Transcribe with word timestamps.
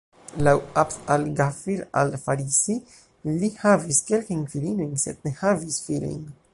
Laŭ 0.45 0.53
'Abd 0.83 1.11
al-Ghafir 1.15 1.83
al-Farisi, 2.01 2.79
li 3.31 3.51
havis 3.61 4.03
kelkajn 4.11 4.45
filinojn, 4.57 4.99
sed 5.07 5.25
ne 5.29 5.37
havis 5.45 5.83
filojn. 5.89 6.23